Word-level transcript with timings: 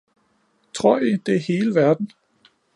Tror 0.73 0.99
i, 0.99 1.15
det 1.15 1.35
er 1.35 1.39
hele 1.47 1.75
verden 1.75 2.09